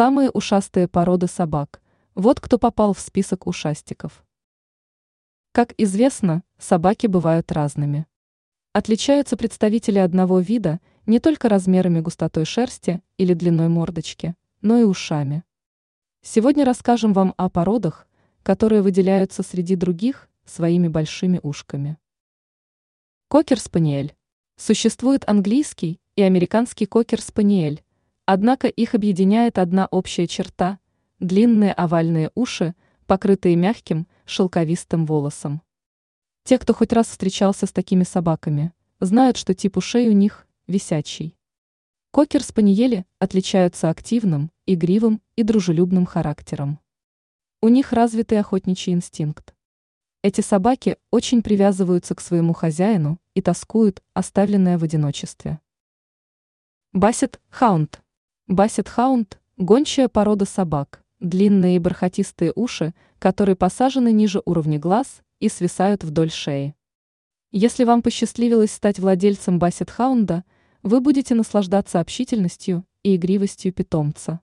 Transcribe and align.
Самые 0.00 0.30
ушастые 0.30 0.88
породы 0.88 1.26
собак. 1.26 1.82
Вот 2.14 2.40
кто 2.40 2.58
попал 2.58 2.94
в 2.94 3.00
список 3.00 3.46
ушастиков. 3.46 4.24
Как 5.52 5.74
известно, 5.76 6.42
собаки 6.58 7.06
бывают 7.06 7.52
разными. 7.52 8.06
Отличаются 8.72 9.36
представители 9.36 9.98
одного 9.98 10.40
вида 10.40 10.80
не 11.04 11.20
только 11.20 11.50
размерами 11.50 12.00
густотой 12.00 12.46
шерсти 12.46 13.02
или 13.18 13.34
длиной 13.34 13.68
мордочки, 13.68 14.36
но 14.62 14.78
и 14.78 14.84
ушами. 14.84 15.44
Сегодня 16.22 16.64
расскажем 16.64 17.12
вам 17.12 17.34
о 17.36 17.50
породах, 17.50 18.08
которые 18.42 18.80
выделяются 18.80 19.42
среди 19.42 19.76
других 19.76 20.30
своими 20.46 20.88
большими 20.88 21.40
ушками. 21.42 21.98
Кокер-спаниель. 23.28 24.16
Существует 24.56 25.28
английский 25.28 26.00
и 26.16 26.22
американский 26.22 26.86
кокер-спаниель, 26.86 27.84
однако 28.32 28.68
их 28.68 28.94
объединяет 28.94 29.58
одна 29.58 29.88
общая 29.90 30.28
черта– 30.28 30.78
длинные 31.18 31.72
овальные 31.72 32.30
уши, 32.36 32.76
покрытые 33.08 33.56
мягким, 33.56 34.06
шелковистым 34.24 35.04
волосом. 35.04 35.62
Те, 36.44 36.58
кто 36.58 36.72
хоть 36.72 36.92
раз 36.92 37.08
встречался 37.08 37.66
с 37.66 37.72
такими 37.72 38.04
собаками, 38.04 38.72
знают, 39.00 39.36
что 39.36 39.52
тип 39.52 39.78
ушей 39.78 40.08
у 40.08 40.12
них 40.12 40.46
висячий. 40.68 41.36
Кокер-спаниели 42.12 43.04
отличаются 43.18 43.90
активным, 43.90 44.52
игривым 44.64 45.20
и 45.34 45.42
дружелюбным 45.42 46.06
характером. 46.06 46.78
У 47.60 47.66
них 47.66 47.92
развитый 47.92 48.38
охотничий 48.38 48.92
инстинкт. 48.92 49.56
Эти 50.22 50.40
собаки 50.40 50.98
очень 51.10 51.42
привязываются 51.42 52.14
к 52.14 52.20
своему 52.20 52.52
хозяину 52.52 53.18
и 53.34 53.42
тоскуют, 53.42 54.04
оставленное 54.14 54.78
в 54.78 54.84
одиночестве. 54.84 55.58
Бассет-хаунд. 58.50 59.38
Бассет-хаунд– 59.38 59.38
гончая 59.58 60.08
порода 60.08 60.44
собак, 60.44 61.04
длинные 61.20 61.76
и 61.76 61.78
бархатистые 61.78 62.52
уши, 62.56 62.94
которые 63.20 63.54
посажены 63.54 64.10
ниже 64.10 64.42
уровня 64.44 64.76
глаз 64.76 65.22
и 65.38 65.48
свисают 65.48 66.02
вдоль 66.02 66.32
шеи. 66.32 66.74
Если 67.52 67.84
вам 67.84 68.02
посчастливилось 68.02 68.72
стать 68.72 68.98
владельцем 68.98 69.60
бассет-хаунда, 69.60 70.42
вы 70.82 71.00
будете 71.00 71.36
наслаждаться 71.36 72.00
общительностью 72.00 72.84
и 73.04 73.14
игривостью 73.14 73.72
питомца. 73.72 74.40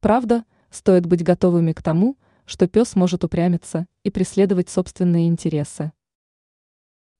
Правда, 0.00 0.46
стоит 0.70 1.04
быть 1.04 1.22
готовыми 1.22 1.72
к 1.72 1.82
тому, 1.82 2.16
что 2.46 2.66
пес 2.66 2.96
может 2.96 3.22
упрямиться 3.22 3.86
и 4.02 4.10
преследовать 4.10 4.70
собственные 4.70 5.28
интересы. 5.28 5.92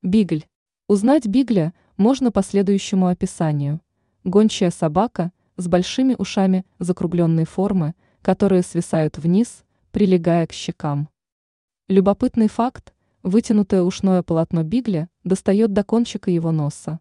Бигль. 0.03 0.47
Узнать 0.89 1.27
Бигля 1.27 1.75
можно 1.99 2.33
по 2.33 2.43
следующему 2.43 3.09
описанию. 3.09 3.83
Гончая 4.25 4.71
собака 4.71 5.31
с 5.57 5.69
большими 5.69 6.15
ушами 6.19 6.65
закругленной 6.79 7.45
формы, 7.45 7.95
которые 8.23 8.63
свисают 8.63 9.19
вниз, 9.19 9.65
прилегая 9.91 10.47
к 10.47 10.53
щекам. 10.53 11.09
Любопытный 11.89 12.49
факт– 12.49 12.93
вытянутое 13.23 13.83
ушное 13.83 14.23
полотно 14.23 14.63
Бигля 14.63 15.09
достает 15.25 15.73
до 15.73 15.85
кончика 15.85 16.31
его 16.31 16.53
носа. 16.53 17.01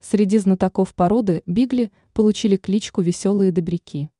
Среди 0.00 0.38
знатоков 0.38 0.94
породы 0.94 1.42
Бигли 1.46 1.90
получили 2.12 2.56
кличку 2.56 3.02
«веселые 3.02 3.52
добряки». 3.52 4.10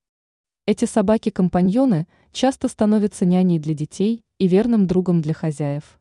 Эти 0.66 0.84
собаки-компаньоны 0.84 2.06
часто 2.32 2.68
становятся 2.68 3.24
няней 3.24 3.58
для 3.58 3.74
детей 3.74 4.22
и 4.38 4.48
верным 4.48 4.86
другом 4.86 5.22
для 5.22 5.34
хозяев. 5.34 5.98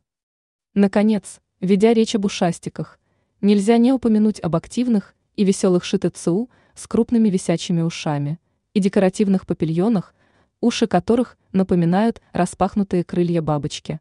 Наконец, 0.74 1.40
ведя 1.62 1.94
речь 1.94 2.16
об 2.16 2.26
ушастиках, 2.26 3.00
нельзя 3.40 3.78
не 3.78 3.94
упомянуть 3.94 4.40
об 4.42 4.56
активных 4.56 5.16
и 5.36 5.44
веселых 5.44 5.84
шитецу 5.84 6.50
с 6.78 6.88
крупными 6.88 7.30
висячими 7.30 7.82
ушами 7.82 8.40
и 8.74 8.80
декоративных 8.80 9.46
папильонах, 9.46 10.14
уши 10.62 10.88
которых 10.88 11.38
напоминают 11.52 12.22
распахнутые 12.32 13.04
крылья 13.04 13.42
бабочки. 13.42 14.00